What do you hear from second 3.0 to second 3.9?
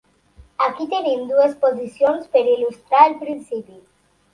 el principi.